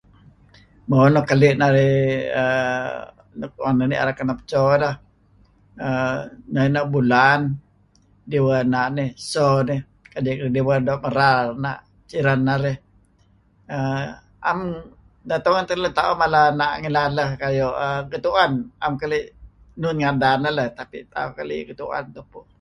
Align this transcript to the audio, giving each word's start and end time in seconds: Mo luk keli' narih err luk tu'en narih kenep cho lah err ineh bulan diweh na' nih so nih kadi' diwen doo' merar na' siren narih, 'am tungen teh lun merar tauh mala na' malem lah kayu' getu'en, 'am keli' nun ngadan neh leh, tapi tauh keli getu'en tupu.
Mo 0.89 0.97
luk 1.13 1.27
keli' 1.29 1.57
narih 1.61 2.01
err 2.41 2.85
luk 3.39 3.51
tu'en 3.57 3.75
narih 3.87 4.15
kenep 4.19 4.39
cho 4.51 4.63
lah 4.83 4.95
err 5.87 6.61
ineh 6.69 6.85
bulan 6.93 7.39
diweh 8.31 8.61
na' 8.73 8.89
nih 8.97 9.09
so 9.31 9.47
nih 9.67 9.81
kadi' 10.13 10.37
diwen 10.55 10.81
doo' 10.87 11.03
merar 11.03 11.39
na' 11.63 11.83
siren 12.09 12.41
narih, 12.47 12.77
'am 14.47 14.59
tungen 15.45 15.65
teh 15.67 15.77
lun 15.77 15.83
merar 15.91 15.97
tauh 15.99 16.15
mala 16.21 16.41
na' 16.59 16.79
malem 16.85 17.11
lah 17.17 17.29
kayu' 17.41 17.75
getu'en, 18.11 18.51
'am 18.83 18.93
keli' 19.01 19.25
nun 19.81 19.97
ngadan 20.01 20.37
neh 20.43 20.53
leh, 20.57 20.69
tapi 20.79 20.97
tauh 21.13 21.31
keli 21.37 21.57
getu'en 21.69 22.05
tupu. 22.15 22.41